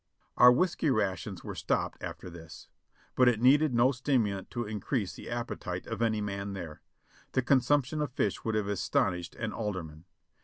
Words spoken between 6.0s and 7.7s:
any man there. The con